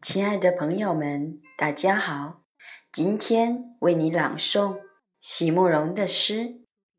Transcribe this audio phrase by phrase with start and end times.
[0.00, 2.42] 亲爱的朋友们，大家好！
[2.90, 4.78] 今天为你朗诵
[5.20, 6.34] 席慕容的诗《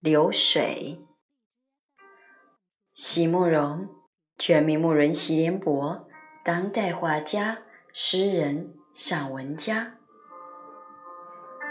[0.00, 0.98] 流水》。
[2.92, 3.88] 席慕容，
[4.36, 6.06] 全名慕容席联博，
[6.44, 7.60] 当代画家、
[7.94, 9.99] 诗人、散文家。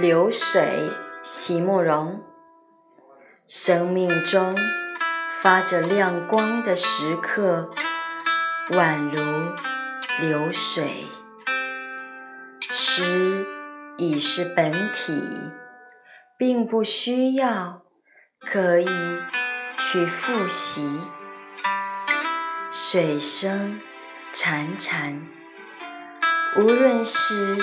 [0.00, 2.22] 流水，席慕容。
[3.46, 4.56] 生命中
[5.42, 7.70] 发着亮光的时刻，
[8.70, 9.52] 宛如
[10.18, 11.04] 流水。
[12.70, 13.46] 诗
[13.98, 15.12] 已是本体，
[16.38, 17.82] 并不需要
[18.40, 18.88] 刻意
[19.76, 20.98] 去复习。
[22.70, 23.78] 水声
[24.32, 25.20] 潺潺，
[26.56, 27.58] 无论是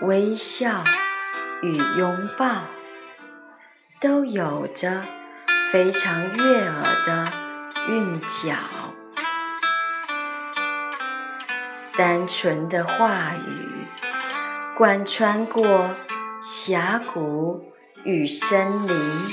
[0.00, 0.82] 微笑。
[1.64, 2.64] 与拥抱，
[3.98, 5.02] 都有着
[5.72, 7.32] 非常悦耳的
[7.88, 8.54] 韵脚。
[11.96, 13.86] 单纯的话语，
[14.76, 15.94] 贯穿过
[16.42, 17.72] 峡谷
[18.04, 19.30] 与森林，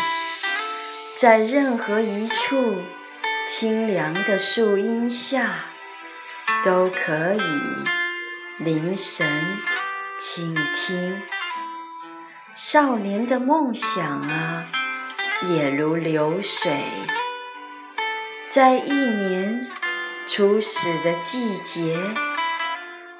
[1.17, 2.77] 在任何一处
[3.45, 5.49] 清凉的树荫下，
[6.63, 9.27] 都可以凝神
[10.17, 11.21] 倾听。
[12.53, 14.65] 少年的梦想啊，
[15.49, 16.83] 也如流水，
[18.49, 19.69] 在一年
[20.27, 21.97] 初始的季节，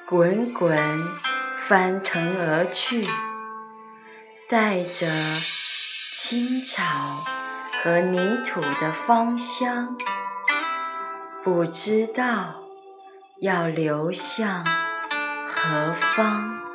[0.06, 0.78] 滚滚
[1.54, 3.08] 翻腾而去，
[4.50, 5.10] 带着
[6.12, 7.24] 青草
[7.82, 9.96] 和泥土的芳香，
[11.42, 12.62] 不知道
[13.40, 14.62] 要流向
[15.48, 16.71] 何方。